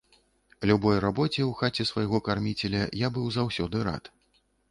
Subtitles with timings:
[0.69, 4.13] Любой рабоце ў хаце свайго карміцеля я быў заўсёды рад.